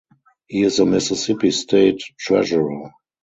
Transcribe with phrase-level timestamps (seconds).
[0.47, 2.91] He is the Mississippi State Treasurer.